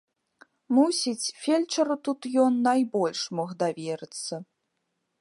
[0.77, 4.35] Мусіць, фельчару тут ён найбольш мог даверыцца.